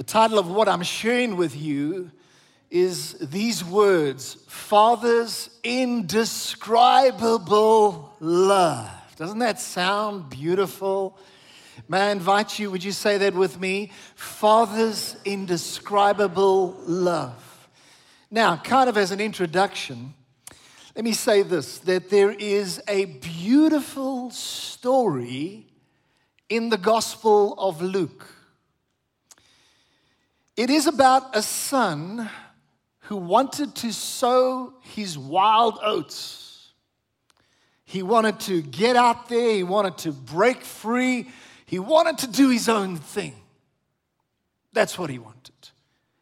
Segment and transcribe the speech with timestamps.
[0.00, 2.10] The title of what I'm sharing with you
[2.70, 8.90] is these words Father's indescribable love.
[9.16, 11.18] Doesn't that sound beautiful?
[11.86, 13.92] May I invite you, would you say that with me?
[14.14, 17.68] Father's indescribable love.
[18.30, 20.14] Now, kind of as an introduction,
[20.96, 25.66] let me say this that there is a beautiful story
[26.48, 28.39] in the Gospel of Luke.
[30.60, 32.28] It is about a son
[33.04, 36.74] who wanted to sow his wild oats.
[37.86, 41.30] He wanted to get out there, he wanted to break free,
[41.64, 43.36] he wanted to do his own thing.
[44.74, 45.70] That's what he wanted.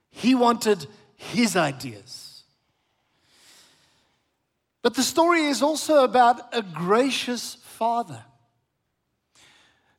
[0.08, 0.86] He wanted
[1.16, 2.44] his ideas.
[4.82, 8.22] But the story is also about a gracious father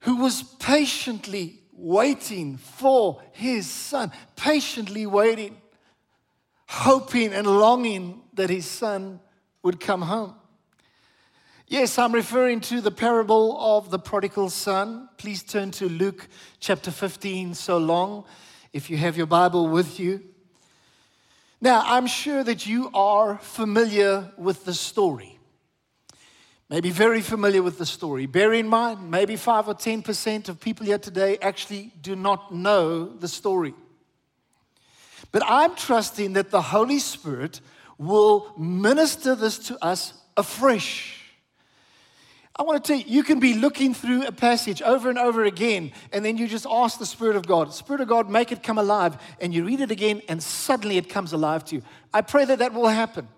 [0.04, 5.60] who was patiently waiting for his son, patiently waiting,
[6.68, 9.20] hoping and longing that his son
[9.64, 10.36] would come home.
[11.68, 15.08] Yes, I'm referring to the parable of the prodigal son.
[15.18, 16.28] Please turn to Luke
[16.60, 18.26] chapter 15 so long
[18.74, 20.22] if you have your Bible with you.
[21.62, 25.39] Now, I'm sure that you are familiar with the story
[26.70, 28.26] maybe very familiar with the story.
[28.26, 33.06] Bear in mind, maybe 5 or 10% of people here today actually do not know
[33.06, 33.74] the story.
[35.32, 37.62] But I'm trusting that the Holy Spirit
[37.98, 41.16] will minister this to us afresh.
[42.56, 45.46] I want to tell you, you can be looking through a passage over and over
[45.46, 48.64] again, and then you just ask the Spirit of God, Spirit of God, make it
[48.64, 49.18] come alive.
[49.40, 51.84] And you read it again, and suddenly it comes alive to you.
[52.14, 53.30] I pray that that will happen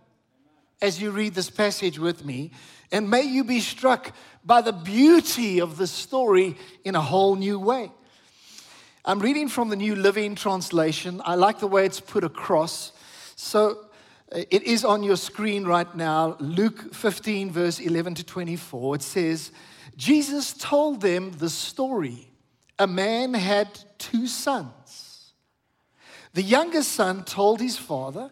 [0.82, 2.52] as you read this passage with me
[2.92, 7.60] and may you be struck by the beauty of the story in a whole new
[7.60, 7.92] way.
[9.06, 11.22] I'm reading from the New Living Translation.
[11.26, 12.92] I like the way it's put across.
[13.36, 13.86] So
[14.32, 18.96] uh, it is on your screen right now, Luke 15, verse 11 to 24.
[18.96, 19.52] It says,
[19.96, 22.28] Jesus told them the story.
[22.78, 23.68] A man had
[23.98, 25.34] two sons.
[26.34, 28.32] The youngest son told his father,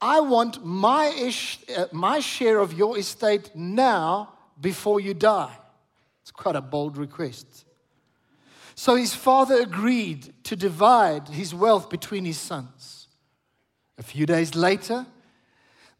[0.00, 5.56] I want my, ish, uh, my share of your estate now before you die.
[6.22, 7.64] It's quite a bold request.
[8.74, 13.08] So his father agreed to divide his wealth between his sons.
[13.98, 15.04] A few days later,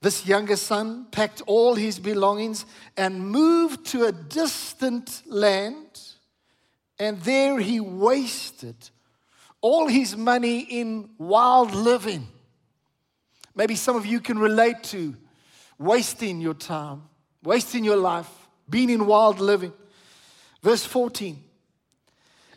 [0.01, 2.67] this younger son packed all his belongings
[2.97, 6.01] and moved to a distant land,
[7.01, 8.77] and there he wasted
[9.61, 12.29] all his money in wild living.
[13.59, 15.17] Maybe some of you can relate to
[15.81, 17.03] wasting your time,
[17.43, 18.31] wasting your life,
[18.71, 19.73] being in wild living.
[20.63, 21.43] Verse 14.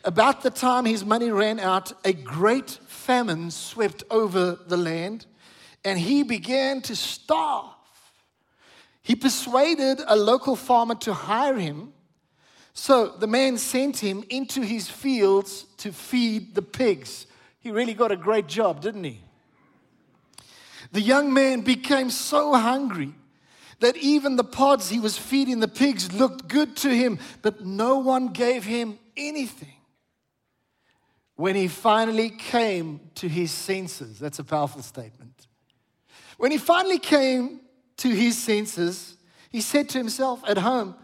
[0.04, 5.26] About the time his money ran out, a great famine swept over the land,
[5.84, 7.74] and he began to starve.
[9.02, 11.92] He persuaded a local farmer to hire him.
[12.74, 17.26] So the man sent him into his fields to feed the pigs.
[17.58, 19.24] He really got a great job, didn't he?
[20.92, 23.14] The young man became so hungry
[23.80, 27.98] that even the pods he was feeding the pigs looked good to him, but no
[27.98, 29.74] one gave him anything.
[31.34, 35.48] When he finally came to his senses, that's a powerful statement.
[36.36, 37.60] When he finally came
[37.98, 39.16] to his senses,
[39.50, 40.94] he said to himself at home,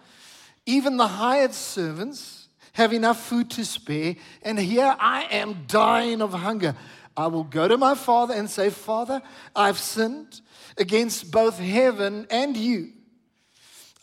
[0.67, 6.33] Even the hired servants have enough food to spare, and here I am dying of
[6.33, 6.77] hunger.
[7.19, 9.21] I will go to my father and say, Father,
[9.57, 10.41] I've sinned
[10.77, 12.93] against both heaven and you.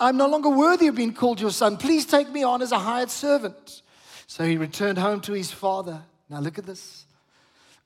[0.01, 1.77] I'm no longer worthy of being called your son.
[1.77, 3.83] Please take me on as a hired servant.
[4.27, 6.01] So he returned home to his father.
[6.29, 7.05] Now look at this.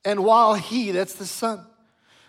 [0.04, 1.64] And while he, that's the son,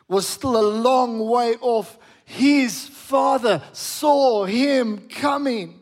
[0.08, 5.80] was still a long way off, his father saw him coming.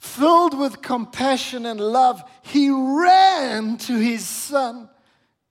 [0.00, 4.88] Filled with compassion and love, he ran to his son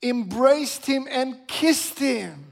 [0.01, 2.45] embraced him and kissed him.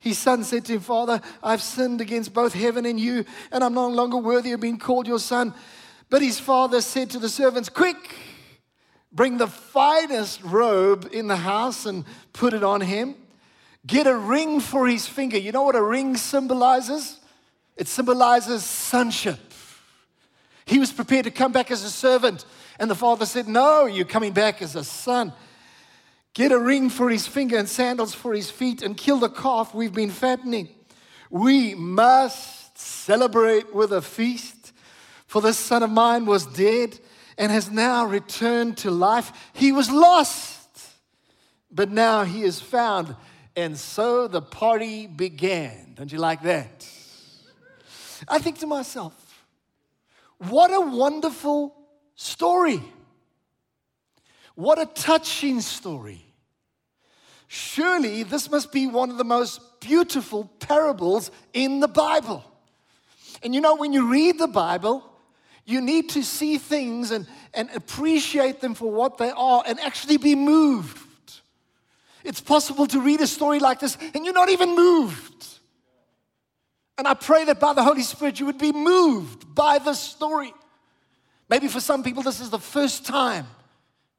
[0.00, 3.74] His son said to him, Father, I've sinned against both heaven and you, and I'm
[3.74, 5.52] no longer worthy of being called your son.
[6.08, 8.14] But his father said to the servants, Quick,
[9.12, 13.16] bring the finest robe in the house and put it on him.
[13.86, 15.38] Get a ring for his finger.
[15.38, 17.18] You know what a ring symbolizes?
[17.76, 19.38] It symbolizes sonship.
[20.64, 22.44] He was prepared to come back as a servant,
[22.78, 25.32] and the father said, No, you're coming back as a son.
[26.34, 29.74] Get a ring for his finger and sandals for his feet and kill the calf
[29.74, 30.68] we've been fattening.
[31.30, 34.72] We must celebrate with a feast,
[35.26, 36.98] for this son of mine was dead
[37.36, 39.32] and has now returned to life.
[39.52, 40.58] He was lost
[41.70, 43.14] but now he is found.
[43.56, 45.94] And so the party began.
[45.94, 46.88] Don't you like that?
[48.26, 49.14] I think to myself,
[50.38, 51.74] what a wonderful
[52.14, 52.82] story.
[54.58, 56.20] What a touching story.
[57.46, 62.42] Surely this must be one of the most beautiful parables in the Bible.
[63.44, 65.08] And you know, when you read the Bible,
[65.64, 70.16] you need to see things and, and appreciate them for what they are and actually
[70.16, 71.38] be moved.
[72.24, 75.46] It's possible to read a story like this and you're not even moved.
[76.98, 80.52] And I pray that by the Holy Spirit you would be moved by this story.
[81.48, 83.46] Maybe for some people, this is the first time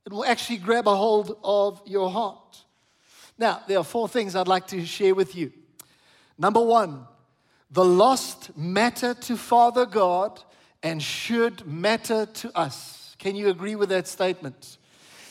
[0.10, 2.64] will actually grab a hold of your heart.
[3.38, 5.52] Now, there are four things I'd like to share with you.
[6.38, 7.06] Number one,
[7.72, 10.42] the lost matter to Father God
[10.82, 13.16] and should matter to us.
[13.20, 14.78] Can you agree with that statement?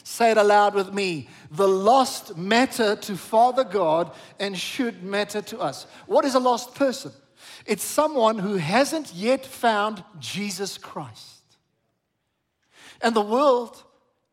[0.04, 1.28] Say it aloud with me.
[1.50, 5.86] The lost matter to Father God and should matter to us.
[6.06, 7.12] What is a lost person?
[7.66, 11.42] It's someone who hasn't yet found Jesus Christ.
[13.02, 13.82] And the world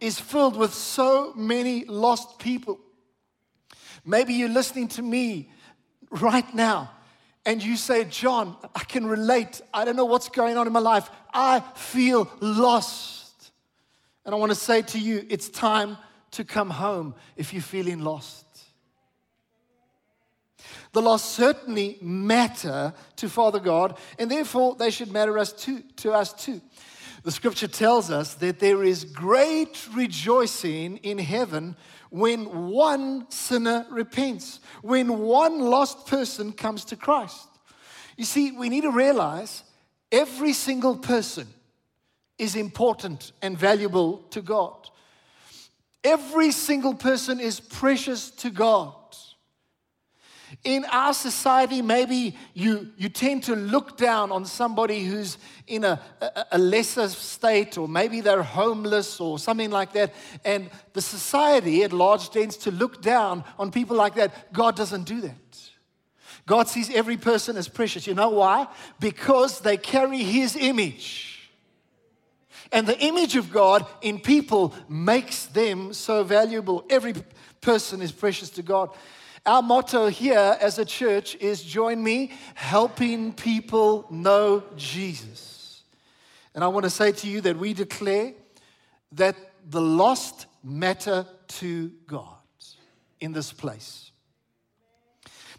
[0.06, 2.80] is filled with so many lost people.
[4.06, 5.50] Maybe you're listening to me
[6.12, 6.92] right now
[7.44, 9.62] and you say, John, I can relate.
[9.74, 11.10] I don't know what's going on in my life.
[11.34, 13.52] I feel lost.
[14.26, 15.98] And I want to say to you, it's time
[16.32, 18.46] to come home if you're feeling lost.
[20.92, 26.14] The lost certainly matter to Father God, and therefore they should matter us too, to
[26.14, 26.62] us too.
[27.26, 31.76] The scripture tells us that there is great rejoicing in heaven
[32.12, 37.48] when one sinner repents, when one lost person comes to Christ.
[38.16, 39.64] You see, we need to realize
[40.12, 41.48] every single person
[42.38, 44.88] is important and valuable to God.
[46.04, 48.94] Every single person is precious to God.
[50.64, 55.38] In our society, maybe you, you tend to look down on somebody who's
[55.68, 60.14] in a, a, a, lesser state, or maybe they're homeless or something like that.
[60.44, 64.54] And the society at large tends to look down on people like that.
[64.54, 65.36] God doesn't do that.
[66.46, 68.06] God sees every person as precious.
[68.06, 68.68] You know why?
[69.00, 71.50] Because they carry His image.
[72.72, 76.86] And the image of God in people makes them so valuable.
[76.90, 77.14] Every
[77.62, 78.90] person is precious to God.
[79.46, 85.84] Our motto here as a church is join me, helping people know Jesus.
[86.56, 88.34] And I want to say to you that we declare
[89.12, 89.36] that
[89.70, 92.38] the lost matter to God
[93.20, 94.12] in this place.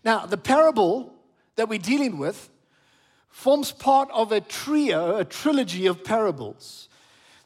[0.05, 1.15] Now, the parable
[1.55, 2.49] that we're dealing with
[3.29, 6.89] forms part of a trio, a trilogy of parables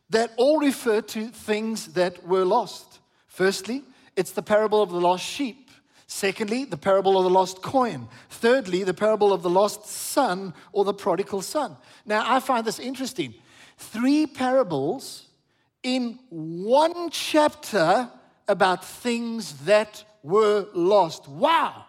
[0.08, 2.98] that all refer to things that were lost.
[3.26, 3.82] Firstly,
[4.16, 5.69] it's the parable of the lost sheep.
[6.12, 8.08] Secondly, the parable of the lost coin.
[8.30, 11.76] Thirdly, the parable of the lost son or the prodigal son.
[12.04, 13.32] Now, I find this interesting.
[13.76, 15.28] Three parables
[15.84, 18.10] in one chapter
[18.48, 21.28] about things that were lost.
[21.28, 21.84] Wow!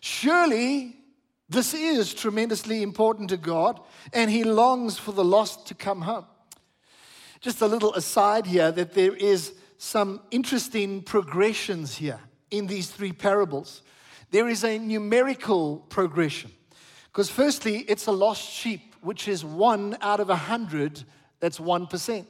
[0.00, 0.96] Surely
[1.48, 3.80] this is tremendously important to God,
[4.12, 6.26] and He longs for the lost to come home.
[7.40, 13.12] Just a little aside here that there is some interesting progressions here in these three
[13.12, 13.82] parables.
[14.30, 16.50] There is a numerical progression.
[17.04, 21.02] Because, firstly, it's a lost sheep, which is one out of a hundred,
[21.40, 22.26] that's 1%.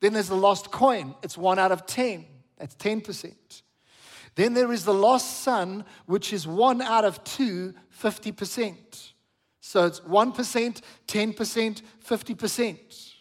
[0.00, 2.26] Then there's the lost coin, it's one out of 10,
[2.58, 3.34] that's 10%.
[4.34, 9.12] Then there is the lost son, which is one out of two, 50%.
[9.60, 13.12] So it's 1%, 10%, 50%.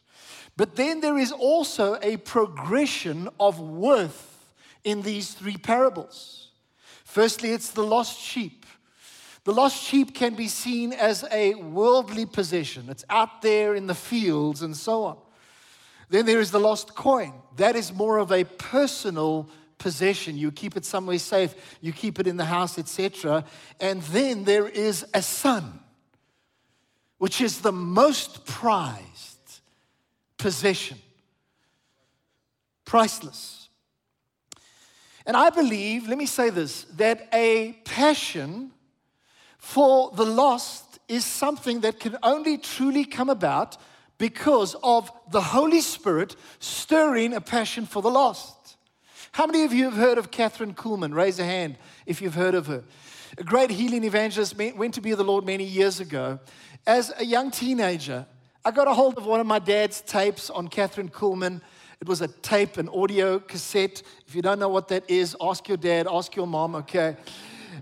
[0.58, 4.30] But then there is also a progression of worth
[4.83, 6.50] in these three parables.
[7.03, 8.65] Firstly, it's the lost sheep.
[9.43, 13.95] The lost sheep can be seen as a worldly possession, it's out there in the
[13.95, 15.17] fields and so on.
[16.09, 17.33] Then there is the lost coin.
[17.55, 20.38] That is more of a personal possession.
[20.38, 23.45] You keep it somewhere safe, you keep it in the house, etc.
[23.79, 25.79] And then there is a son,
[27.17, 29.61] which is the most prized
[30.38, 30.97] possession.
[32.85, 33.61] Priceless.
[35.25, 38.71] And I believe, let me say this, that a passion
[39.57, 43.77] for the lost is something that can only truly come about
[44.17, 48.77] because of the Holy Spirit stirring a passion for the lost.
[49.31, 51.13] How many of you have heard of Kathryn Kuhlman?
[51.13, 52.83] Raise a hand if you've heard of her.
[53.37, 56.39] A great healing evangelist, went to be the Lord many years ago.
[56.85, 58.25] As a young teenager,
[58.65, 61.61] I got a hold of one of my dad's tapes on Kathryn Kuhlman
[62.01, 64.01] It was a tape, an audio cassette.
[64.25, 67.15] If you don't know what that is, ask your dad, ask your mom, okay?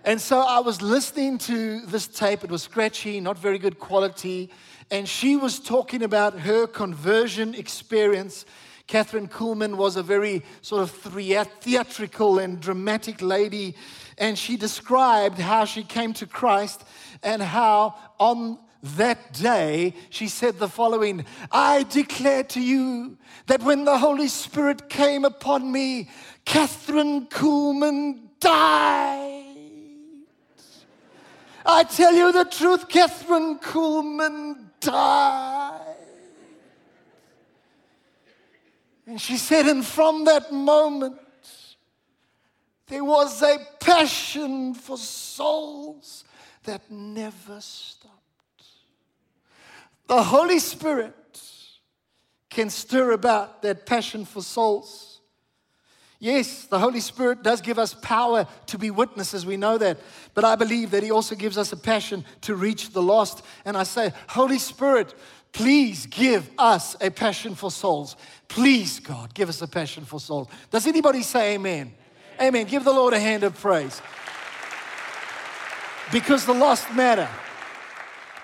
[0.03, 2.43] And so I was listening to this tape.
[2.43, 4.51] It was scratchy, not very good quality.
[4.91, 8.43] And she was talking about her conversion experience.
[8.89, 13.73] Kathryn Kuhlman was a very sort of theatrical and dramatic lady.
[14.17, 16.83] And she described how she came to Christ
[17.23, 23.17] and how on that day she said the following I declare to you
[23.47, 26.09] that when the Holy Spirit came upon me,
[26.45, 29.45] Kathryn Kuhlman died.
[31.65, 35.95] I tell you the truth, Kathryn Kuhlman died.
[39.05, 41.17] And she said, and from that moment,
[42.87, 46.23] there was a passion for souls
[46.63, 48.18] that never stopped.
[50.09, 51.13] The Holy Spirit
[52.49, 55.21] can stir about that passion for souls.
[56.17, 59.45] Yes, the Holy Spirit does give us power to be witnesses.
[59.45, 59.99] We know that.
[60.33, 63.45] But I believe that He also gives us a passion to reach the lost.
[63.65, 65.13] And I say, Holy Spirit,
[65.51, 68.15] please give us a passion for souls.
[68.47, 70.47] Please, God, give us a passion for souls.
[70.71, 71.93] Does anybody say amen?
[72.39, 72.47] Amen.
[72.47, 72.65] amen.
[72.65, 74.01] Give the Lord a hand of praise.
[76.11, 77.29] Because the lost matter.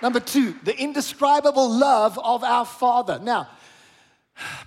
[0.05, 3.17] Number two, the indescribable love of our Father.
[3.17, 3.49] Now,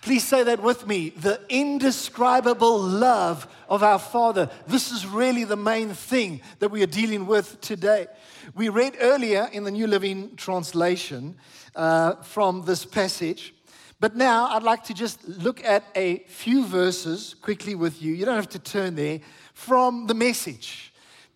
[0.01, 1.11] Please say that with me.
[1.11, 4.51] The indescribable love of our Father.
[4.67, 8.09] This is really the main thing that we are dealing with today.
[8.57, 11.37] We read earlier in the New Living Translation
[11.77, 13.55] uh, from this passage,
[14.01, 18.13] but now I'd like to just look at a few verses quickly with you.
[18.13, 19.21] You don't have to turn there
[19.55, 20.88] from the message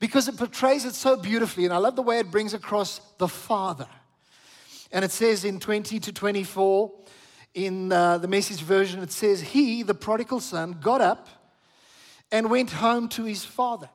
[0.02, 3.28] because it portrays it so beautifully, and I love the way it brings across the
[3.28, 3.86] Father.
[4.90, 6.90] And it says in 20 to 24,
[7.54, 11.28] in uh, the message version, it says, He, the prodigal son, got up
[12.32, 13.88] and went home to his father.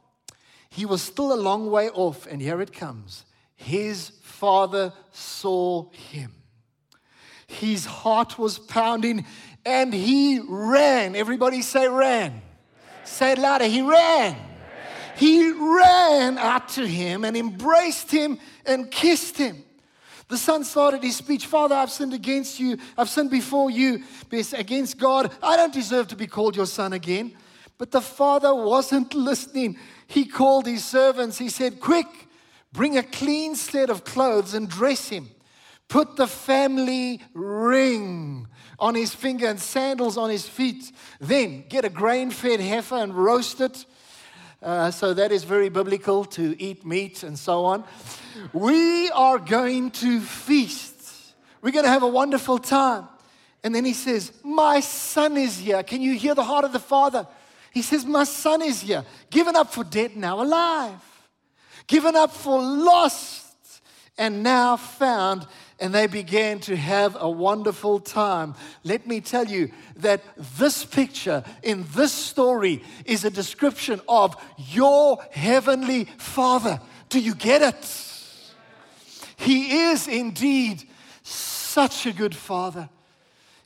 [0.69, 3.25] He was still a long way off, and here it comes.
[3.57, 6.31] His father saw him.
[7.47, 9.25] His heart was pounding,
[9.65, 11.17] and he ran.
[11.17, 12.41] Everybody say, ran.
[13.03, 13.65] Say it louder.
[13.65, 14.37] He ran.
[15.17, 19.63] He ran out to him and embraced him and kissed him.
[20.27, 22.77] The son started his speech Father, I've sinned against you.
[22.97, 24.03] I've sinned before you,
[24.53, 25.33] against God.
[25.41, 27.35] I don't deserve to be called your son again.
[27.77, 29.77] But the father wasn't listening.
[30.07, 31.37] He called his servants.
[31.37, 32.07] He said, Quick,
[32.71, 35.29] bring a clean set of clothes and dress him.
[35.87, 38.47] Put the family ring
[38.77, 40.91] on his finger and sandals on his feet.
[41.19, 43.85] Then get a grain fed heifer and roast it.
[44.61, 47.83] Uh, so that is very biblical to eat meat and so on.
[48.53, 51.33] We are going to feast.
[51.61, 53.07] We're going to have a wonderful time.
[53.63, 55.83] And then he says, My son is here.
[55.83, 57.27] Can you hear the heart of the Father?
[57.71, 61.01] He says, My son is here, given up for dead, now alive,
[61.85, 63.81] given up for lost,
[64.17, 65.45] and now found.
[65.79, 68.55] And they began to have a wonderful time.
[68.83, 70.23] Let me tell you that
[70.57, 76.81] this picture in this story is a description of your heavenly Father.
[77.09, 78.03] Do you get it?
[79.37, 80.83] He is indeed
[81.21, 82.89] such a good father.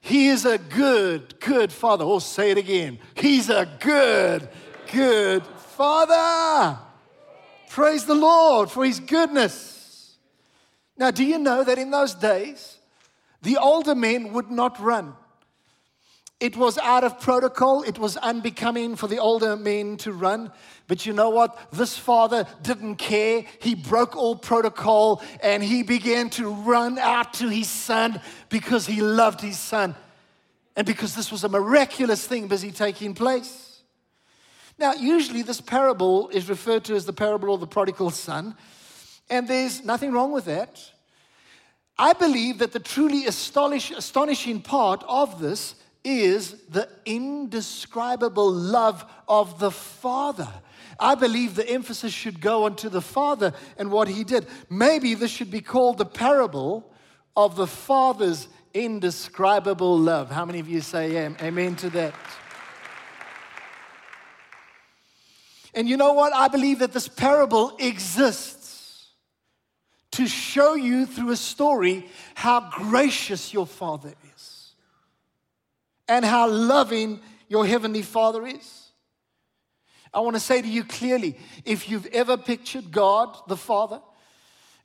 [0.02, 2.04] He is a good, good father.
[2.04, 3.00] Oh, say it again.
[3.16, 4.50] He's a good,
[4.92, 6.78] good father.
[7.70, 9.81] Praise the Lord for his goodness.
[10.98, 12.78] Now, do you know that in those days,
[13.42, 15.16] the older men would not run?
[16.42, 17.84] It was out of protocol.
[17.84, 20.52] It was unbecoming for the older men to run.
[20.88, 21.56] But you know what?
[21.72, 23.46] This father didn't care.
[23.60, 28.20] He broke all protocol and he began to run out to his son
[28.50, 29.96] because he loved his son
[30.76, 33.84] and because this was a miraculous thing busy taking place.
[34.80, 38.56] Now, usually this parable is referred to as the parable of the prodigal son,
[39.32, 40.92] and there's nothing wrong with that.
[41.98, 49.58] I believe that the truly astonish, astonishing part of this is the indescribable love of
[49.60, 50.50] the Father.
[51.00, 54.48] I believe the emphasis should go onto the Father and what He did.
[54.70, 56.92] Maybe this should be called the parable
[57.36, 60.30] of the Father's indescribable love.
[60.30, 62.14] How many of you say amen to that?
[65.74, 66.34] And you know what?
[66.34, 68.61] I believe that this parable exists
[70.12, 74.74] to show you through a story how gracious your Father is
[76.08, 78.90] and how loving your Heavenly Father is.
[80.14, 84.02] I want to say to you clearly if you've ever pictured God, the Father,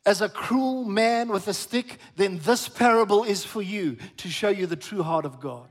[0.04, 4.49] as a cruel man with a stick, then this parable is for you to show
[4.49, 5.68] you the true heart of God.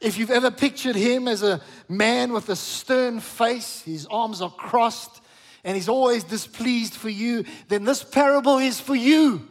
[0.00, 4.50] If you've ever pictured him as a man with a stern face, his arms are
[4.50, 5.22] crossed,
[5.66, 9.46] and he's always displeased for you, then this parable is for you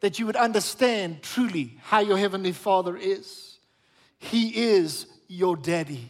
[0.00, 3.58] that you would understand truly how your Heavenly Father is.
[4.18, 6.08] He is your daddy,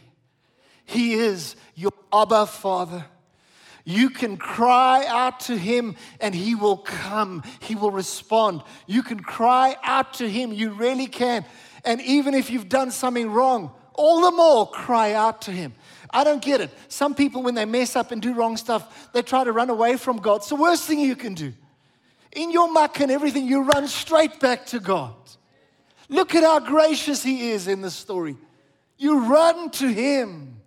[0.85, 3.05] He is your Abba Father.
[3.85, 7.43] You can cry out to him and he will come.
[7.59, 8.61] He will respond.
[8.87, 10.53] You can cry out to him.
[10.53, 11.43] You really can.
[11.83, 15.73] And even if you've done something wrong, all the more cry out to him.
[16.13, 16.69] I don't get it.
[16.87, 19.97] Some people, when they mess up and do wrong stuff, they try to run away
[19.97, 20.37] from God.
[20.37, 21.53] It's the worst thing you can do.
[22.31, 25.15] In your muck and everything, you run straight back to God.
[26.09, 28.37] Look at how gracious He is in the story.
[28.97, 30.57] You run to Him.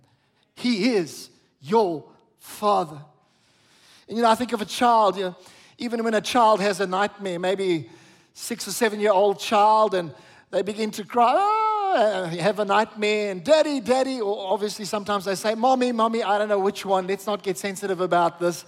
[0.56, 2.04] He is your
[2.38, 2.98] Father.
[4.08, 5.36] And you know, I think of a child, you know,
[5.78, 7.90] even when a child has a nightmare, maybe
[8.34, 10.12] six or seven year old child, and
[10.50, 15.24] they begin to cry, oh, Uh, have a nightmare, and daddy, daddy, or obviously sometimes
[15.24, 18.64] they say, mommy, mommy, I don't know which one, let's not get sensitive about this.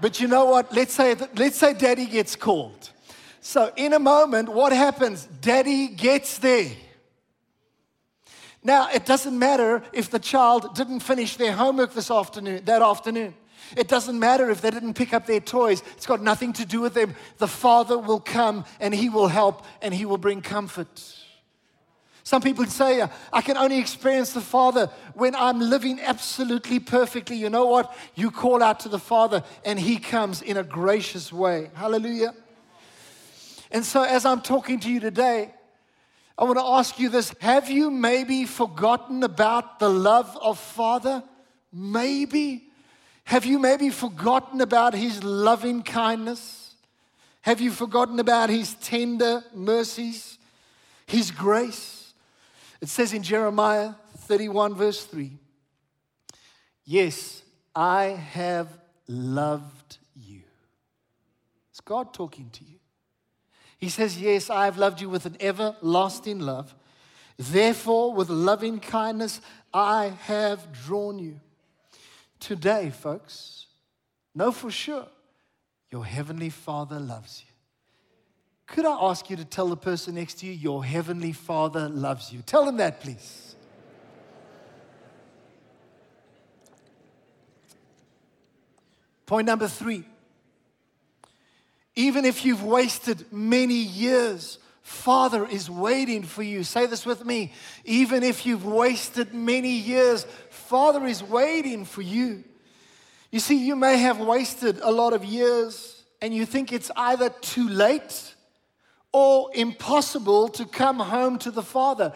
[0.00, 0.72] But you know what?
[0.72, 2.90] Let's say, let's say daddy gets called.
[3.40, 5.28] So in a moment, what happens?
[5.40, 6.70] Daddy gets there.
[8.64, 13.34] Now, it doesn't matter if the child didn't finish their homework this afternoon, that afternoon.
[13.76, 15.82] It doesn't matter if they didn't pick up their toys.
[15.96, 17.14] It's got nothing to do with them.
[17.38, 21.21] The Father will come and He will help and He will bring comfort.
[22.24, 27.36] Some people say, uh, I can only experience the Father when I'm living absolutely perfectly.
[27.36, 27.96] You know what?
[28.14, 31.70] You call out to the Father and He comes in a gracious way.
[31.74, 32.34] Hallelujah.
[33.72, 35.52] And so, as I'm talking to you today,
[36.38, 41.24] I want to ask you this Have you maybe forgotten about the love of Father?
[41.72, 42.68] Maybe.
[43.24, 46.74] Have you maybe forgotten about His loving kindness?
[47.42, 50.38] Have you forgotten about His tender mercies,
[51.06, 52.01] His grace?
[52.82, 55.38] It says in Jeremiah 31, verse 3
[56.84, 57.42] Yes,
[57.76, 58.66] I have
[59.06, 60.40] loved you.
[61.70, 62.80] It's God talking to you.
[63.78, 66.74] He says, Yes, I have loved you with an everlasting love.
[67.38, 69.40] Therefore, with loving kindness,
[69.72, 71.40] I have drawn you.
[72.40, 73.66] Today, folks,
[74.34, 75.06] know for sure
[75.92, 77.51] your Heavenly Father loves you.
[78.72, 82.32] Could I ask you to tell the person next to you, Your Heavenly Father loves
[82.32, 82.40] you?
[82.40, 83.54] Tell them that, please.
[89.26, 90.04] Point number three
[91.94, 96.64] even if you've wasted many years, Father is waiting for you.
[96.64, 97.52] Say this with me.
[97.84, 102.42] Even if you've wasted many years, Father is waiting for you.
[103.30, 107.28] You see, you may have wasted a lot of years and you think it's either
[107.28, 108.34] too late
[109.12, 112.12] or impossible to come home to the Father.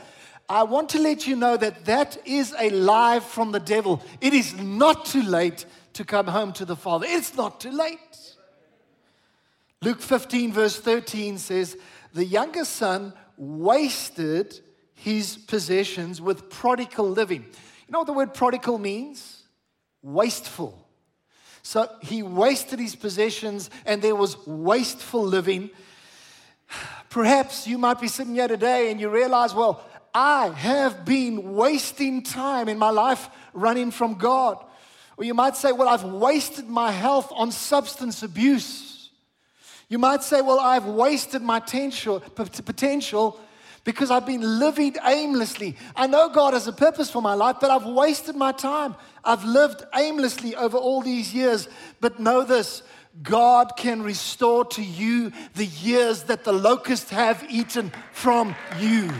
[0.49, 4.03] I want to let you know that that is a lie from the devil.
[4.21, 7.07] It is not too late to come home to the Father.
[7.09, 7.99] It's not too late.
[9.83, 11.77] Luke 15, verse 13 says,
[12.15, 14.61] The younger son wasted
[14.95, 17.43] his possessions with prodigal living.
[17.43, 19.45] You know what the word prodigal means?
[20.03, 20.87] Wasteful.
[21.63, 25.71] So he wasted his possessions and there was wasteful living.
[27.11, 32.23] Perhaps you might be sitting here today and you realize, well, I have been wasting
[32.23, 34.63] time in my life running from God.
[35.17, 38.87] Or you might say, well, I've wasted my health on substance abuse.
[39.89, 43.39] You might say, Well, I've wasted my potential, potential
[43.85, 45.77] because I've been living aimlessly.
[45.95, 48.97] I know God has a purpose for my life, but I've wasted my time.
[49.23, 51.69] I've lived aimlessly over all these years.
[52.01, 52.83] But know this
[53.23, 59.11] God can restore to you the years that the locusts have eaten from you.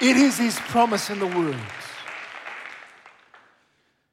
[0.00, 1.58] It is His promise in the Word.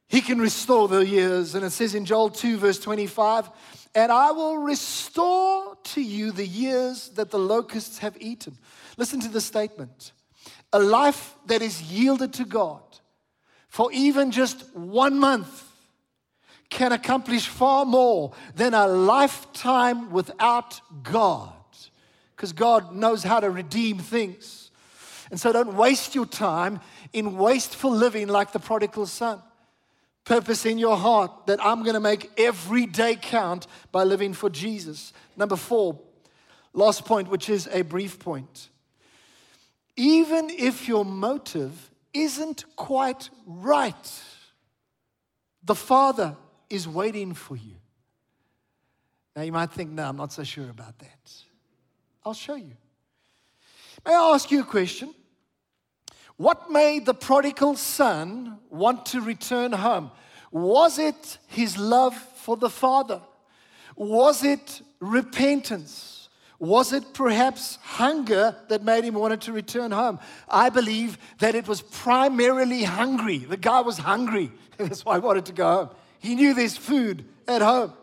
[0.07, 1.55] He can restore the years.
[1.55, 3.49] And it says in Joel 2, verse 25,
[3.95, 8.57] and I will restore to you the years that the locusts have eaten.
[8.97, 10.11] Listen to the statement
[10.71, 12.81] a life that is yielded to God
[13.67, 15.68] for even just one month
[16.69, 21.53] can accomplish far more than a lifetime without God.
[22.35, 24.71] Because God knows how to redeem things.
[25.31, 26.79] And so don't waste your time
[27.11, 29.41] in wasteful living like the prodigal son
[30.29, 34.47] purpose in your heart that I'm going to make every day count by living for
[34.47, 35.11] Jesus.
[35.35, 35.99] Number four,
[36.71, 38.69] last point, which is a brief point.
[39.95, 44.23] Even if your motive isn't quite right,
[45.63, 46.35] the Father
[46.69, 47.75] is waiting for you.
[49.35, 51.33] Now you might think, no, I'm not so sure about that.
[52.25, 52.75] I'll show you.
[54.05, 55.13] May I ask you a question?
[56.37, 60.11] What made the prodigal son want to return home?
[60.51, 63.21] Was it his love for the father?
[63.95, 66.29] Was it repentance?
[66.57, 70.19] Was it perhaps hunger that made him want to return home?
[70.47, 73.39] I believe that it was primarily hungry.
[73.39, 74.51] The guy was hungry.
[74.77, 75.89] That's why he wanted to go home.
[76.19, 77.93] He knew there's food at home.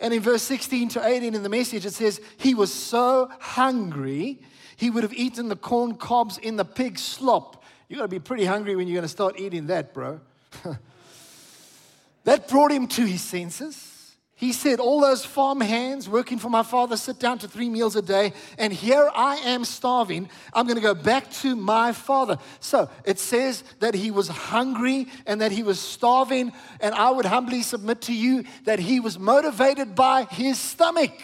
[0.00, 4.40] And in verse 16 to 18 in the message, it says, He was so hungry,
[4.76, 7.64] he would have eaten the corn cobs in the pig slop.
[7.88, 10.20] You got to be pretty hungry when you're going to start eating that, bro.
[12.24, 13.95] that brought him to his senses.
[14.38, 17.96] He said, All those farm hands working for my father sit down to three meals
[17.96, 20.28] a day, and here I am starving.
[20.52, 22.38] I'm going to go back to my father.
[22.60, 27.24] So it says that he was hungry and that he was starving, and I would
[27.24, 31.14] humbly submit to you that he was motivated by his stomach.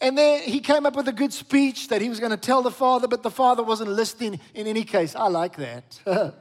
[0.00, 2.62] And then he came up with a good speech that he was going to tell
[2.62, 5.14] the father, but the father wasn't listening in any case.
[5.14, 6.00] I like that.
[6.04, 6.34] but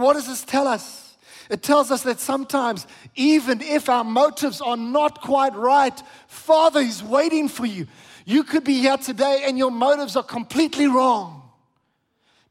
[0.00, 1.07] what does this tell us?
[1.48, 7.02] It tells us that sometimes, even if our motives are not quite right, Father is
[7.02, 7.86] waiting for you.
[8.26, 11.42] You could be here today and your motives are completely wrong.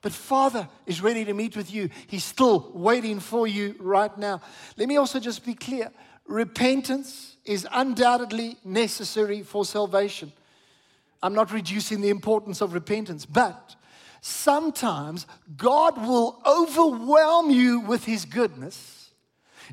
[0.01, 1.89] But Father is ready to meet with you.
[2.07, 4.41] He's still waiting for you right now.
[4.77, 5.91] Let me also just be clear
[6.27, 10.31] repentance is undoubtedly necessary for salvation.
[11.23, 13.75] I'm not reducing the importance of repentance, but
[14.27, 19.11] sometimes God will overwhelm you with His goodness,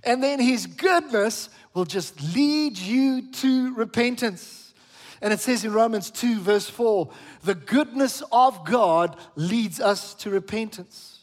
[0.04, 4.72] and then His goodness will just lead you to repentance.
[5.20, 7.08] And it says in Romans 2, verse 4,
[7.42, 11.20] the goodness of God leads us to repentance.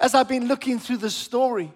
[0.00, 1.72] As I've been looking through the story,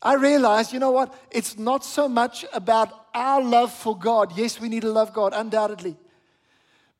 [0.00, 1.14] I realized, you know what?
[1.30, 4.36] It's not so much about our love for God.
[4.36, 5.96] Yes, we need to love God, undoubtedly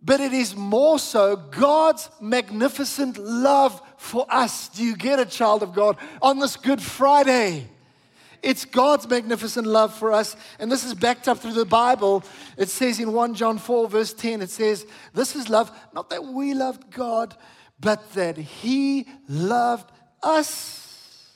[0.03, 4.69] but it is more so God's magnificent love for us.
[4.69, 5.97] Do you get it, child of God?
[6.21, 7.69] On this Good Friday.
[8.43, 10.35] It's God's magnificent love for us.
[10.59, 12.25] And this is backed up through the Bible.
[12.57, 14.85] It says in 1 John 4, verse 10, it says,
[15.15, 17.37] This is love, not that we loved God,
[17.79, 19.89] but that He loved
[20.25, 21.31] us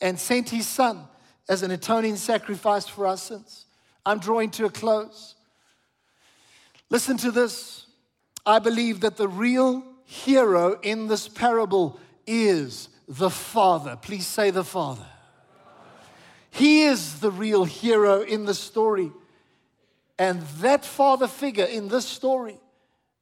[0.00, 1.02] and sent His Son
[1.46, 3.66] as an atoning sacrifice for our sins.
[4.06, 5.34] I'm drawing to a close.
[6.88, 7.86] Listen to this.
[8.50, 13.96] I believe that the real hero in this parable is the Father.
[13.96, 15.06] Please say the Father.
[16.50, 19.12] He is the real hero in the story.
[20.18, 22.58] And that father figure in this story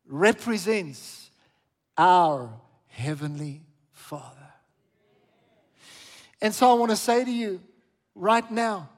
[0.07, 1.31] represents
[1.99, 2.51] our
[2.87, 3.61] Heavenly
[3.93, 4.53] Father.
[6.41, 7.61] And so I want to say to you
[8.15, 8.89] right now,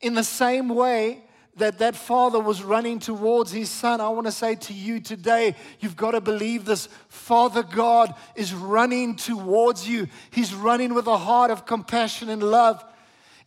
[0.00, 1.25] in the same way
[1.56, 4.00] that that father was running towards his son.
[4.00, 6.88] I want to say to you today, you've got to believe this.
[7.08, 10.08] Father God is running towards you.
[10.30, 12.84] He's running with a heart of compassion and love.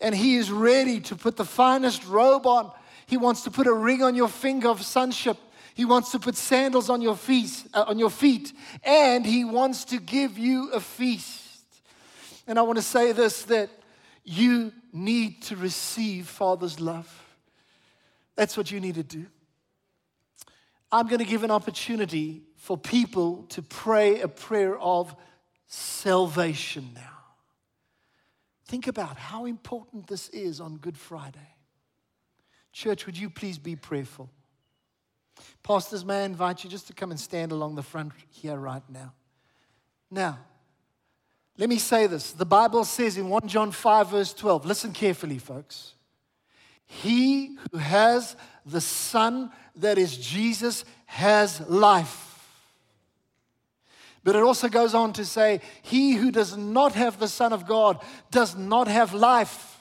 [0.01, 2.71] And he is ready to put the finest robe on.
[3.05, 5.37] He wants to put a ring on your finger of sonship.
[5.75, 9.85] He wants to put sandals on your feet, uh, on your feet, and he wants
[9.85, 11.63] to give you a feast.
[12.47, 13.69] And I want to say this that
[14.23, 17.18] you need to receive Father's love.
[18.39, 19.25] That's what you need to do.
[20.93, 25.13] I'm going to give an opportunity for people to pray a prayer of
[25.67, 27.17] salvation now.
[28.63, 31.53] Think about how important this is on Good Friday.
[32.71, 34.29] Church, would you please be prayerful?
[35.61, 38.89] Pastors, may I invite you just to come and stand along the front here right
[38.89, 39.11] now.
[40.09, 40.39] Now,
[41.57, 42.31] let me say this.
[42.31, 45.95] The Bible says in 1 John 5, verse 12, listen carefully, folks.
[46.89, 52.25] He who has the Son, that is Jesus, has life.
[54.23, 57.67] But it also goes on to say, He who does not have the Son of
[57.67, 59.77] God does not have life.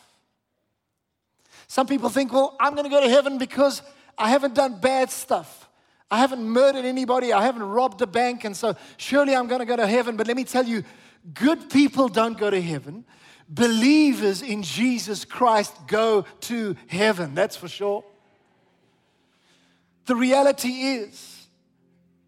[1.67, 3.83] Some people think, well, I'm going to go to heaven because
[4.17, 5.69] I haven't done bad stuff.
[6.11, 7.33] I haven't murdered anybody.
[7.33, 8.45] I haven't robbed a bank.
[8.45, 10.17] And so surely I'm going to go to heaven.
[10.17, 10.85] But let me tell you,
[11.35, 13.05] good people don't go to heaven
[13.49, 18.05] believers in Jesus Christ go to heaven, that's for sure.
[20.07, 21.47] The reality is,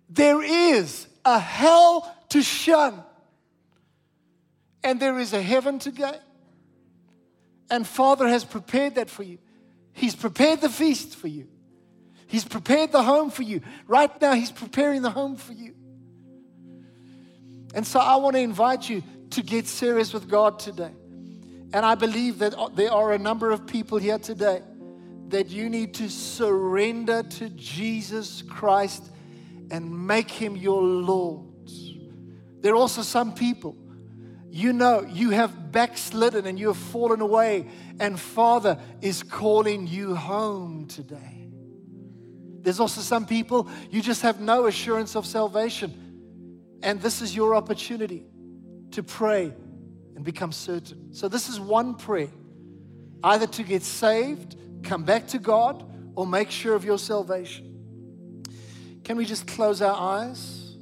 [0.09, 3.03] there is a hell to shun,
[4.83, 6.13] and there is a heaven to go.
[7.71, 9.39] And Father has prepared that for you.
[9.93, 11.47] He's prepared the feast for you.
[12.27, 13.61] He's prepared the home for you.
[13.87, 15.75] Right now, He's preparing the home for you.
[17.75, 20.93] And so I want to invite you to get serious with God today.
[21.73, 24.63] And I believe that uh, there are a number of people here today
[25.29, 29.11] that you need to surrender to Jesus Christ
[29.71, 31.47] and make him your Lord.
[32.61, 33.77] There are also some people,
[34.51, 37.69] you know, you have backslidden and you have fallen away,
[38.01, 41.49] and Father is calling you home today.
[42.63, 47.55] There's also some people, you just have no assurance of salvation, and this is your
[47.55, 48.27] opportunity
[48.91, 49.55] to pray
[50.21, 51.15] and become certain.
[51.15, 52.29] So, this is one prayer
[53.25, 55.83] either to get saved, come back to God,
[56.15, 58.45] or make sure of your salvation.
[59.03, 60.77] Can we just close our eyes?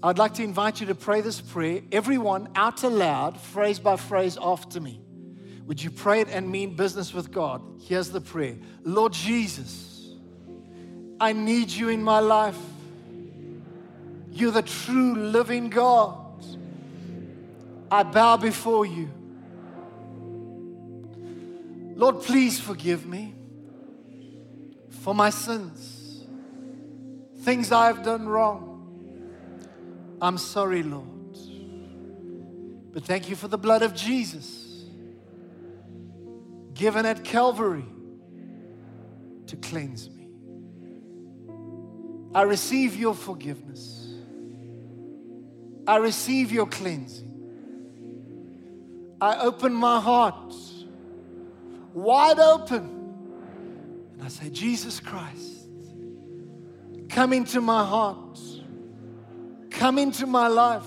[0.00, 4.38] I'd like to invite you to pray this prayer, everyone out aloud, phrase by phrase
[4.40, 5.00] after me.
[5.66, 7.60] Would you pray it and mean business with God?
[7.82, 10.14] Here's the prayer Lord Jesus,
[11.18, 12.58] I need you in my life.
[14.30, 16.27] You're the true living God.
[17.90, 19.10] I bow before you.
[21.94, 23.34] Lord, please forgive me
[24.90, 26.24] for my sins,
[27.38, 28.64] things I've done wrong.
[30.20, 31.06] I'm sorry, Lord.
[32.92, 34.84] But thank you for the blood of Jesus
[36.74, 37.84] given at Calvary
[39.48, 40.28] to cleanse me.
[42.34, 44.14] I receive your forgiveness.
[45.86, 47.27] I receive your cleansing.
[49.20, 50.54] I open my heart
[51.98, 52.94] wide open
[54.14, 55.68] and I say, Jesus Christ,
[57.08, 58.38] come into my heart,
[59.70, 60.86] come into my life,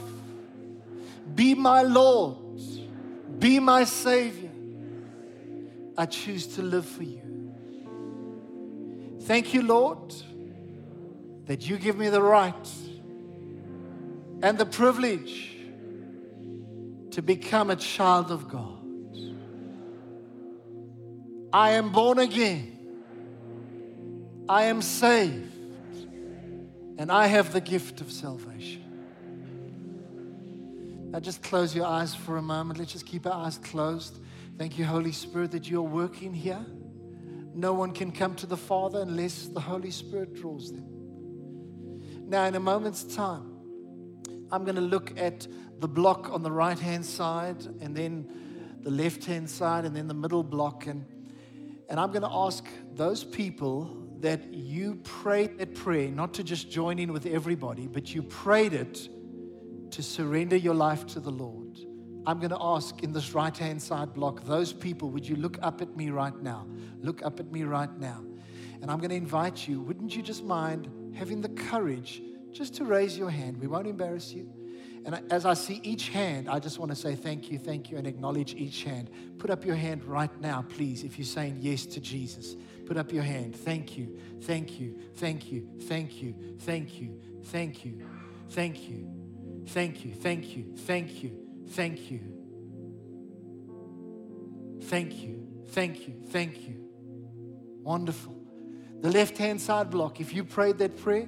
[1.35, 2.59] be my Lord,
[3.39, 4.49] be my Savior.
[5.97, 7.21] I choose to live for you.
[9.23, 10.13] Thank you, Lord,
[11.45, 12.69] that you give me the right
[14.41, 15.50] and the privilege
[17.11, 18.77] to become a child of God.
[21.53, 22.77] I am born again.
[24.47, 25.49] I am saved.
[26.97, 28.83] And I have the gift of salvation.
[31.11, 32.79] Now, just close your eyes for a moment.
[32.79, 34.19] Let's just keep our eyes closed.
[34.57, 36.65] Thank you, Holy Spirit, that you're working here.
[37.53, 40.85] No one can come to the Father unless the Holy Spirit draws them.
[42.29, 43.51] Now, in a moment's time,
[44.51, 45.47] I'm going to look at
[45.81, 48.29] the block on the right hand side, and then
[48.83, 50.85] the left hand side, and then the middle block.
[50.85, 51.03] And,
[51.89, 52.63] and I'm going to ask
[52.93, 58.13] those people that you prayed that prayer, not to just join in with everybody, but
[58.13, 59.09] you prayed it
[59.89, 61.79] to surrender your life to the Lord.
[62.27, 65.57] I'm going to ask in this right hand side block, those people, would you look
[65.63, 66.67] up at me right now?
[66.99, 68.23] Look up at me right now.
[68.83, 72.85] And I'm going to invite you, wouldn't you just mind having the courage just to
[72.85, 73.57] raise your hand?
[73.59, 74.60] We won't embarrass you.
[75.05, 77.97] And as I see each hand, I just want to say thank you, thank you,
[77.97, 79.09] and acknowledge each hand.
[79.39, 82.55] Put up your hand right now, please, if you're saying yes to Jesus.
[82.85, 83.55] Put up your hand.
[83.55, 88.01] Thank you, thank you, thank you, thank you, thank you, thank you,
[88.49, 89.07] thank you,
[89.67, 91.33] thank you, thank you, thank you,
[91.67, 92.21] thank you,
[94.81, 96.89] thank you, thank you, thank you.
[97.81, 98.37] Wonderful.
[99.01, 101.27] The left hand side block, if you prayed that prayer,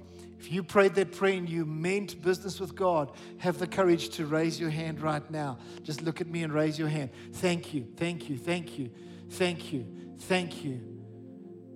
[0.41, 4.25] If you prayed that prayer and you meant business with God, have the courage to
[4.25, 5.59] raise your hand right now.
[5.83, 7.11] Just look at me and raise your hand.
[7.33, 8.89] Thank you, thank you, thank you,
[9.29, 9.85] thank you,
[10.17, 10.81] thank you,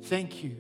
[0.02, 0.56] thank you,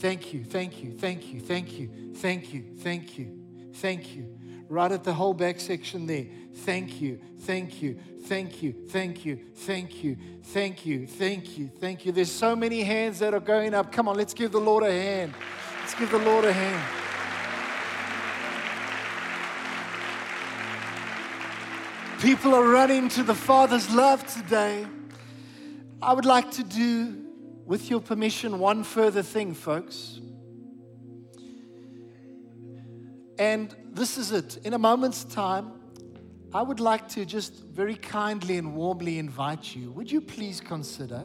[0.00, 3.38] thank you, thank you, thank you, thank you, thank you, thank you,
[3.74, 4.36] thank you.
[4.68, 6.26] Right at the whole back section there.
[6.54, 12.04] Thank you, thank you, thank you, thank you, thank you, thank you, thank you, thank
[12.04, 12.10] you.
[12.10, 13.92] There's so many hands that are going up.
[13.92, 15.34] Come on, let's give the Lord a hand.
[15.98, 16.82] Give the Lord a hand.
[22.20, 24.86] People are running to the Father's love today.
[26.02, 27.24] I would like to do,
[27.64, 30.20] with your permission, one further thing, folks.
[33.38, 34.56] And this is it.
[34.64, 35.72] In a moment's time,
[36.52, 39.92] I would like to just very kindly and warmly invite you.
[39.92, 41.24] Would you please consider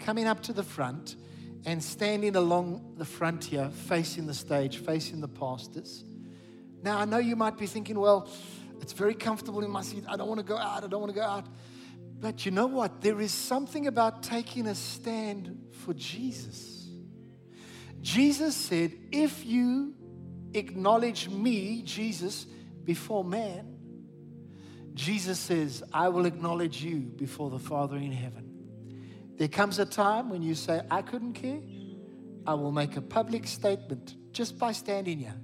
[0.00, 1.14] coming up to the front?
[1.66, 6.04] And standing along the front here, facing the stage, facing the pastors.
[6.82, 8.28] Now, I know you might be thinking, well,
[8.80, 10.04] it's very comfortable in my seat.
[10.08, 10.84] I don't want to go out.
[10.84, 11.46] I don't want to go out.
[12.20, 13.00] But you know what?
[13.00, 16.86] There is something about taking a stand for Jesus.
[18.00, 19.94] Jesus said, if you
[20.54, 22.46] acknowledge me, Jesus,
[22.84, 23.76] before man,
[24.94, 28.45] Jesus says, I will acknowledge you before the Father in heaven.
[29.36, 31.60] There comes a time when you say, I couldn't care.
[32.46, 35.34] I will make a public statement just by standing here.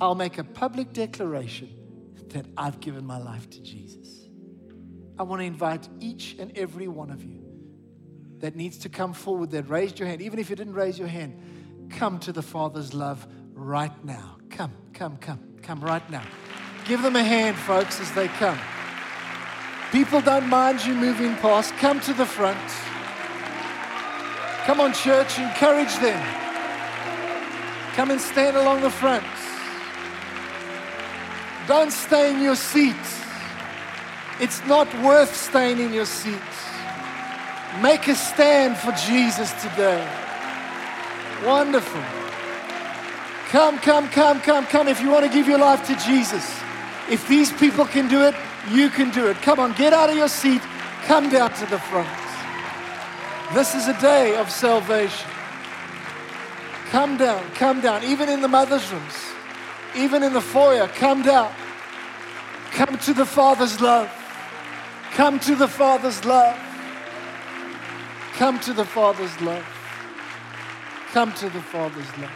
[0.00, 1.68] I'll make a public declaration
[2.28, 4.28] that I've given my life to Jesus.
[5.18, 7.44] I want to invite each and every one of you
[8.38, 11.08] that needs to come forward, that raised your hand, even if you didn't raise your
[11.08, 14.38] hand, come to the Father's love right now.
[14.48, 16.22] Come, come, come, come right now.
[16.86, 18.58] Give them a hand, folks, as they come.
[19.92, 21.76] People don't mind you moving past.
[21.78, 22.58] Come to the front.
[24.64, 26.22] Come on, church, encourage them.
[27.94, 29.24] Come and stand along the front.
[31.66, 32.94] Don't stay in your seat.
[34.38, 36.50] It's not worth staying in your seat.
[37.82, 40.06] Make a stand for Jesus today.
[41.44, 42.02] Wonderful.
[43.48, 44.88] Come, come, come, come, come.
[44.88, 46.60] If you want to give your life to Jesus,
[47.10, 48.34] if these people can do it,
[48.68, 49.36] you can do it.
[49.38, 50.62] Come on, get out of your seat,
[51.04, 52.08] come down to the front.
[53.54, 55.28] This is a day of salvation.
[56.90, 59.14] Come down, come down, even in the mother's rooms,
[59.96, 61.52] even in the foyer, come down.
[62.72, 64.10] Come to the Father's love.
[65.12, 66.56] Come to the Father's love.
[68.34, 69.66] Come to the Father's love.
[71.12, 72.30] Come to the Father's love.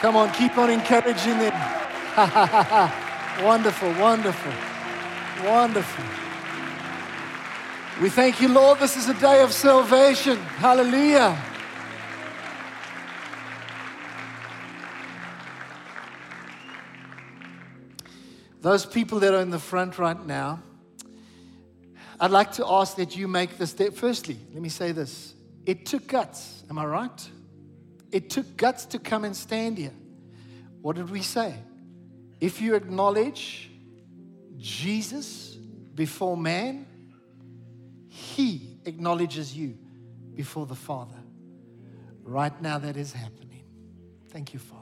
[0.00, 3.00] Come on, keep on encouraging them.
[3.42, 4.52] wonderful, wonderful,
[5.44, 6.04] wonderful.
[8.00, 8.78] We thank you, Lord.
[8.78, 10.36] This is a day of salvation.
[10.36, 11.40] Hallelujah.
[18.60, 20.62] Those people that are in the front right now,
[22.18, 23.94] I'd like to ask that you make this step.
[23.94, 25.34] Firstly, let me say this
[25.66, 27.30] it took guts, am I right?
[28.10, 29.92] It took guts to come and stand here.
[30.80, 31.54] What did we say?
[32.40, 33.70] If you acknowledge
[34.56, 35.56] Jesus
[35.94, 36.86] before man,
[38.08, 39.78] he acknowledges you
[40.34, 41.16] before the Father.
[42.22, 43.64] Right now, that is happening.
[44.28, 44.80] Thank you, Father.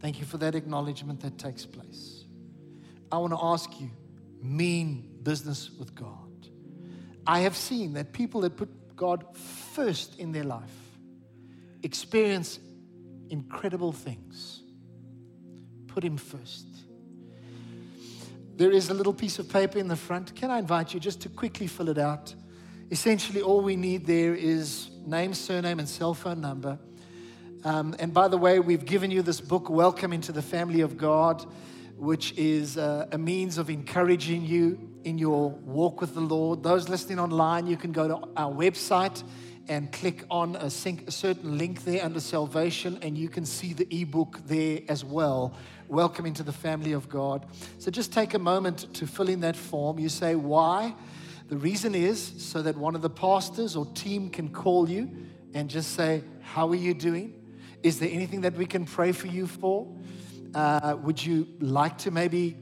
[0.00, 2.24] Thank you for that acknowledgement that takes place.
[3.10, 3.90] I want to ask you
[4.42, 6.48] mean business with God.
[7.26, 10.62] I have seen that people that put God first in their life
[11.82, 12.58] experience
[13.30, 14.62] incredible things.
[15.96, 16.66] Put Him first.
[18.56, 20.36] There is a little piece of paper in the front.
[20.36, 22.34] Can I invite you just to quickly fill it out?
[22.90, 26.78] Essentially, all we need there is name, surname, and cell phone number.
[27.64, 30.98] Um, and by the way, we've given you this book, Welcome into the Family of
[30.98, 31.42] God,
[31.96, 36.62] which is uh, a means of encouraging you in your walk with the Lord.
[36.62, 39.22] Those listening online, you can go to our website
[39.68, 43.86] and click on a, a certain link there under salvation, and you can see the
[43.90, 45.54] ebook there as well.
[45.88, 47.46] Welcome into the family of God.
[47.78, 49.98] So just take a moment to fill in that form.
[49.98, 50.94] You say, Why?
[51.48, 55.10] The reason is so that one of the pastors or team can call you
[55.54, 57.34] and just say, How are you doing?
[57.82, 59.86] Is there anything that we can pray for you for?
[60.54, 62.56] Uh, would you like to maybe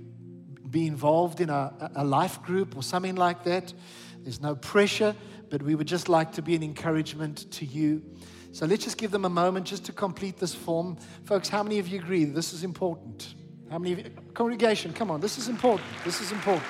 [0.71, 3.73] be involved in a, a life group or something like that?
[4.19, 5.15] There's no pressure
[5.55, 8.03] but we would just like to be an encouragement to you.
[8.51, 10.97] So let's just give them a moment just to complete this form.
[11.27, 13.37] Folks, how many of you agree this is important?
[13.71, 15.89] How many of you, congregation, come on, this is important.
[16.05, 16.67] This is important.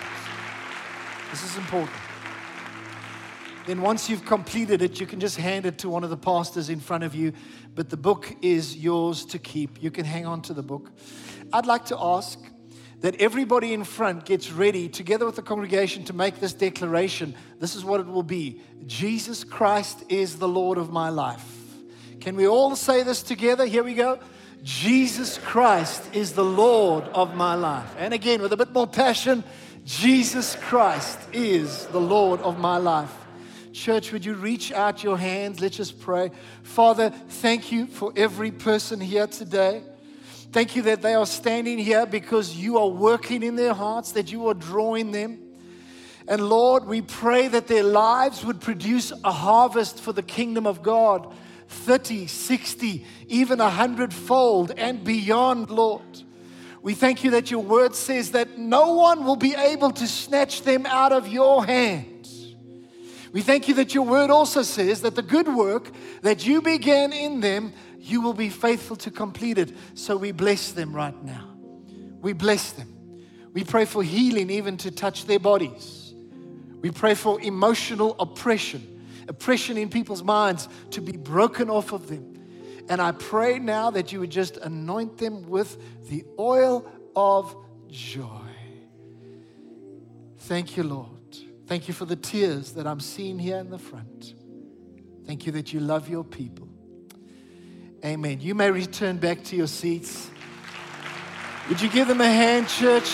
[1.30, 1.96] This is important.
[3.66, 6.68] Then, once you've completed it, you can just hand it to one of the pastors
[6.68, 7.32] in front of you.
[7.74, 9.82] But the book is yours to keep.
[9.82, 10.90] You can hang on to the book.
[11.54, 12.38] I'd like to ask
[13.04, 17.34] that everybody in front gets ready together with the congregation to make this declaration.
[17.60, 21.46] This is what it will be Jesus Christ is the Lord of my life.
[22.20, 23.66] Can we all say this together?
[23.66, 24.20] Here we go.
[24.62, 27.94] Jesus Christ is the Lord of my life.
[27.98, 29.44] And again, with a bit more passion,
[29.84, 33.14] Jesus Christ is the Lord of my life.
[33.74, 35.60] Church, would you reach out your hands?
[35.60, 36.30] Let's just pray.
[36.62, 39.82] Father, thank you for every person here today.
[40.54, 44.30] Thank you that they are standing here because you are working in their hearts, that
[44.30, 45.40] you are drawing them.
[46.28, 50.80] And Lord, we pray that their lives would produce a harvest for the kingdom of
[50.80, 51.34] God
[51.66, 56.22] 30, 60, even a hundredfold and beyond, Lord.
[56.82, 60.62] We thank you that your word says that no one will be able to snatch
[60.62, 62.28] them out of your hand.
[63.32, 65.90] We thank you that your word also says that the good work
[66.22, 67.72] that you began in them,
[68.04, 69.72] you will be faithful to complete it.
[69.94, 71.56] So we bless them right now.
[72.20, 72.90] We bless them.
[73.52, 76.14] We pray for healing, even to touch their bodies.
[76.80, 82.34] We pray for emotional oppression, oppression in people's minds to be broken off of them.
[82.90, 85.78] And I pray now that you would just anoint them with
[86.10, 86.86] the oil
[87.16, 87.56] of
[87.88, 88.40] joy.
[90.40, 91.08] Thank you, Lord.
[91.66, 94.34] Thank you for the tears that I'm seeing here in the front.
[95.26, 96.68] Thank you that you love your people.
[98.04, 98.38] Amen.
[98.42, 100.30] You may return back to your seats.
[101.70, 103.08] Would you give them a hand, church?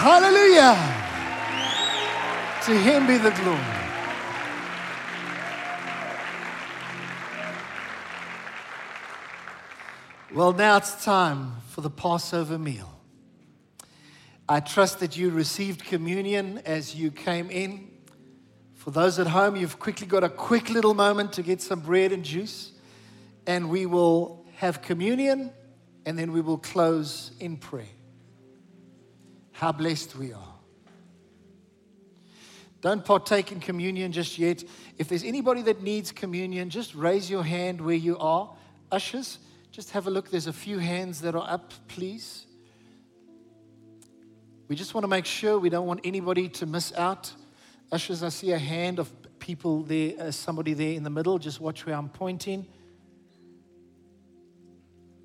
[0.00, 0.74] Hallelujah.
[2.64, 3.58] To him be the glory.
[10.34, 13.00] Well, now it's time for the Passover meal.
[14.48, 17.87] I trust that you received communion as you came in.
[18.88, 22.10] For those at home, you've quickly got a quick little moment to get some bread
[22.10, 22.72] and juice,
[23.46, 25.52] and we will have communion,
[26.06, 27.84] and then we will close in prayer.
[29.52, 30.54] How blessed we are.
[32.80, 34.64] Don't partake in communion just yet.
[34.96, 38.56] If there's anybody that needs communion, just raise your hand where you are.
[38.90, 39.38] Ushers,
[39.70, 40.30] just have a look.
[40.30, 42.46] There's a few hands that are up, please.
[44.66, 47.30] We just want to make sure we don't want anybody to miss out.
[47.90, 51.38] Ushers, I see a hand of people there, uh, somebody there in the middle.
[51.38, 52.66] Just watch where I'm pointing.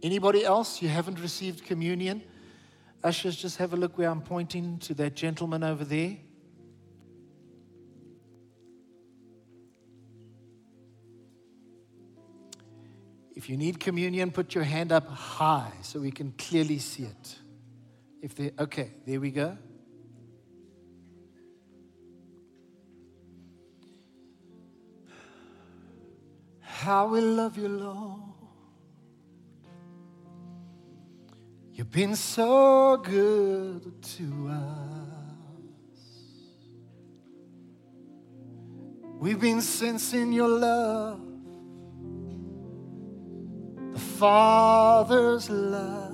[0.01, 0.82] Anybody else?
[0.82, 2.24] You haven't received communion?
[3.03, 6.18] Ushers, just have a look where I'm pointing to that gentleman over there.
[13.36, 17.36] If you need communion, put your hand up high so we can clearly see it.
[18.22, 19.57] If they okay, there we go.
[26.84, 28.20] How we love you, Lord.
[31.72, 34.90] You've been so good to us.
[39.18, 41.22] We've been sensing your love,
[43.94, 46.12] the Father's love.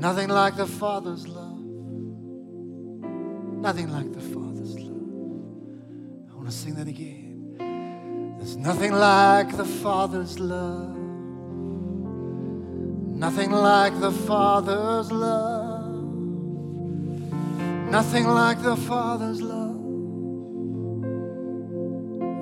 [0.00, 1.60] Nothing like the Father's love.
[3.68, 6.32] Nothing like the Father's love.
[6.32, 7.23] I want to sing that again.
[8.44, 10.94] There's nothing like the Father's love.
[13.24, 16.04] Nothing like the Father's love.
[17.90, 19.80] Nothing like the Father's love.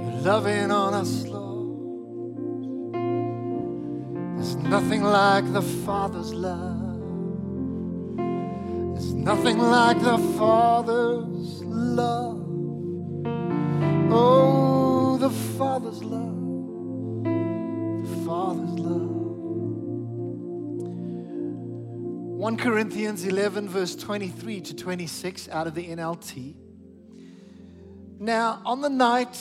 [0.03, 2.95] You're loving on us, Lord.
[4.39, 6.99] There's nothing like the Father's love.
[8.95, 12.45] There's nothing like the Father's love.
[14.11, 14.62] Oh,
[15.63, 17.23] Father's love.
[17.23, 19.11] The Father's love.
[22.37, 26.57] 1 Corinthians 11, verse 23 to 26 out of the NLT.
[28.19, 29.41] Now, on the night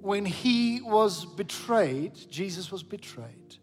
[0.00, 3.56] when he was betrayed, Jesus was betrayed,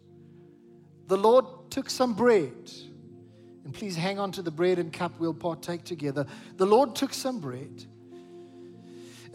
[1.08, 2.72] the Lord took some bread.
[3.64, 6.26] And please hang on to the bread and cup, we'll partake together.
[6.58, 7.86] The Lord took some bread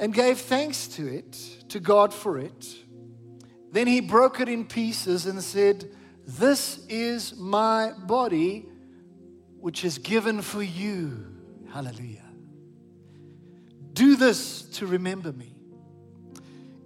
[0.01, 1.33] and gave thanks to it,
[1.69, 2.75] to God for it.
[3.71, 5.89] Then he broke it in pieces and said,
[6.27, 8.67] This is my body
[9.61, 11.27] which is given for you.
[11.71, 12.25] Hallelujah.
[13.93, 15.55] Do this to remember me.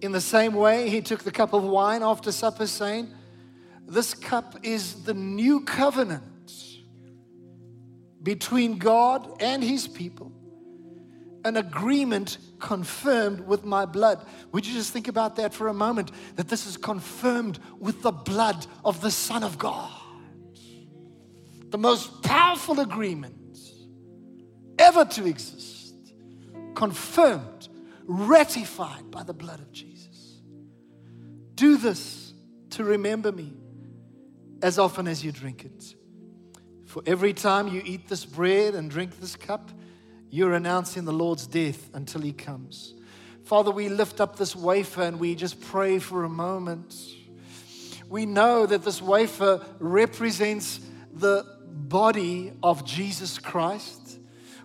[0.01, 3.09] In the same way, he took the cup of wine after supper, saying,
[3.87, 6.53] This cup is the new covenant
[8.25, 10.33] between God and his people,
[11.45, 14.25] an agreement confirmed with my blood.
[14.53, 16.11] Would you just think about that for a moment?
[16.37, 19.91] That this is confirmed with the blood of the Son of God
[21.75, 23.59] the most powerful agreement
[24.79, 26.15] ever to exist,
[26.77, 27.69] confirmed,
[28.05, 30.41] ratified by the blood of Jesus.
[31.57, 32.33] Do this
[32.71, 33.55] to remember me
[34.63, 35.97] as often as you drink it.
[36.87, 39.73] For every time you eat this bread and drink this cup,
[40.35, 42.95] you're announcing the Lord's death until he comes.
[43.45, 46.93] Father, we lift up this wafer and we just pray for a moment.
[48.09, 50.81] We know that this wafer represents
[51.13, 54.19] the body of Jesus Christ.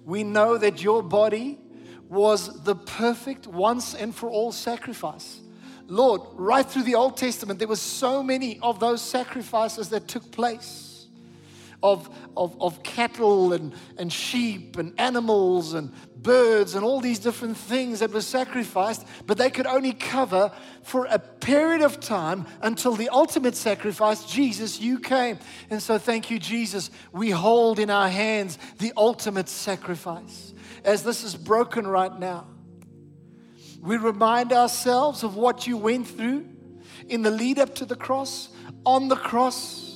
[0.04, 1.60] We know that your body
[2.08, 5.40] was the perfect once and for all sacrifice.
[5.86, 10.32] Lord, right through the Old Testament, there were so many of those sacrifices that took
[10.32, 10.89] place
[11.82, 17.56] of, of, of cattle and, and sheep and animals and birds and all these different
[17.56, 20.52] things that were sacrificed, but they could only cover
[20.84, 25.40] for a period of time until the ultimate sacrifice, Jesus, you came.
[25.70, 26.92] And so, thank you, Jesus.
[27.12, 30.54] We hold in our hands the ultimate sacrifice.
[30.84, 32.48] As this is broken right now,
[33.82, 36.46] We remind ourselves of what you went through
[37.08, 38.50] in the lead up to the cross,
[38.86, 39.89] on the cross,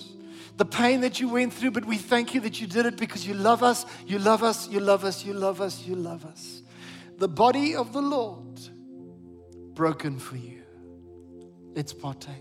[0.57, 3.27] the pain that you went through, but we thank you that you did it because
[3.27, 6.61] you love us, you love us, you love us, you love us, you love us.
[7.17, 8.59] The body of the Lord
[9.73, 10.61] broken for you.
[11.75, 12.35] Let's partake.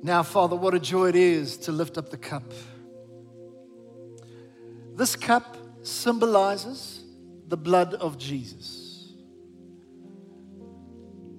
[0.00, 2.44] Now, Father, what a joy it is to lift up the cup.
[4.94, 6.97] This cup symbolizes
[7.48, 9.14] the blood of Jesus.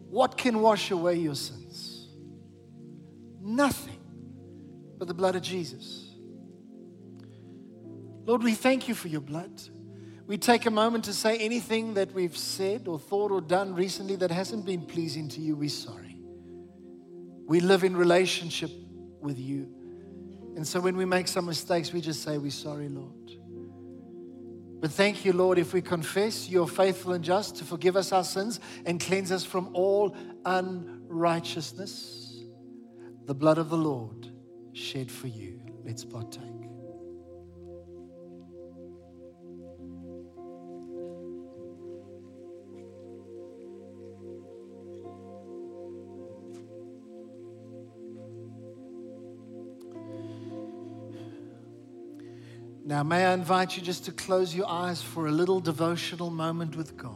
[0.09, 2.09] What can wash away your sins?
[3.39, 3.99] Nothing
[4.97, 6.07] but the blood of Jesus.
[8.25, 9.61] Lord, we thank you for your blood.
[10.25, 14.15] We take a moment to say anything that we've said or thought or done recently
[14.17, 16.19] that hasn't been pleasing to you, we're sorry.
[17.47, 18.71] We live in relationship
[19.21, 19.67] with you.
[20.55, 23.18] And so when we make some mistakes, we just say, We're sorry, Lord.
[24.79, 28.23] But thank you, Lord, if we confess, you're faithful and just to forgive us our
[28.23, 30.15] sins and cleanse us from all
[30.45, 32.43] unrighteousness.
[33.25, 34.31] The blood of the Lord
[34.73, 35.59] shed for you.
[35.83, 36.58] Let's partake.
[52.89, 56.75] Now, may I invite you just to close your eyes for a little devotional moment
[56.75, 57.13] with God.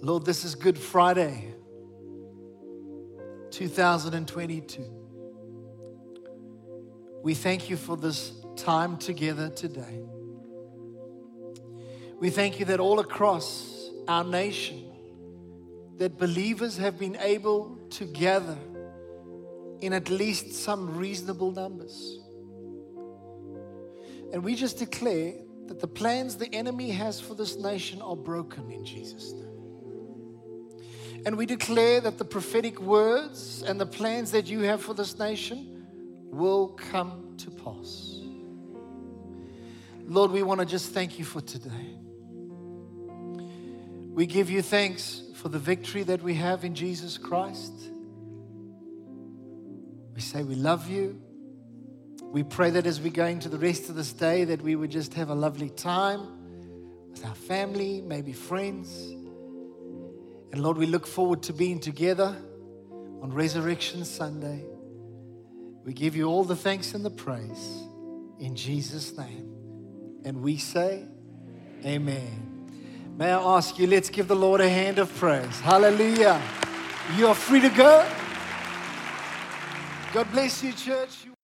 [0.00, 1.52] Lord, this is Good Friday,
[3.50, 4.86] 2022.
[7.22, 10.00] We thank you for this time together today.
[12.18, 14.82] We thank you that all across our nation,
[15.98, 18.56] that believers have been able to gather
[19.80, 22.20] in at least some reasonable numbers.
[24.32, 25.34] And we just declare
[25.66, 29.46] that the plans the enemy has for this nation are broken in Jesus' name.
[31.24, 35.18] And we declare that the prophetic words and the plans that you have for this
[35.18, 35.84] nation
[36.30, 38.20] will come to pass.
[40.06, 41.96] Lord, we want to just thank you for today.
[44.12, 47.90] We give you thanks for the victory that we have in Jesus Christ.
[50.16, 51.20] We say we love you.
[52.22, 54.90] We pray that as we go into the rest of this day that we would
[54.90, 56.26] just have a lovely time
[57.10, 58.96] with our family, maybe friends.
[60.52, 62.34] And Lord, we look forward to being together
[63.20, 64.64] on Resurrection Sunday.
[65.84, 67.82] We give you all the thanks and the praise
[68.40, 69.52] in Jesus' name.
[70.24, 71.04] And we say,
[71.84, 73.12] Amen.
[73.18, 75.60] May I ask you, let's give the Lord a hand of praise.
[75.60, 76.40] Hallelujah.
[77.16, 78.25] You are free to go.
[80.16, 81.35] God bless you, church.